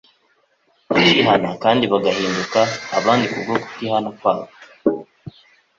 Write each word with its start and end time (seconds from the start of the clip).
bakihana 0.89 1.49
kandi 1.63 1.83
bagahinduka. 1.91 2.59
Abandi 2.97 3.25
kubwo 3.33 3.53
kutihana 3.63 4.09
kwabo, 4.17 4.47